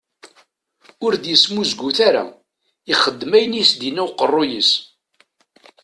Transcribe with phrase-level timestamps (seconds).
[1.05, 2.23] Ur d-yesmuzgut ara,
[2.91, 4.71] ixeddem ayen i as-d-yenna uqerruy-is.